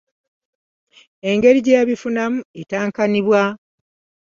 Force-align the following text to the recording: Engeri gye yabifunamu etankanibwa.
Engeri 1.29 1.59
gye 1.65 1.75
yabifunamu 1.77 2.39
etankanibwa. 2.61 3.41